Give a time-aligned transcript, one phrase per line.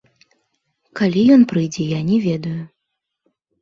[1.01, 2.59] Калі ён прыйдзе, я не ведаю.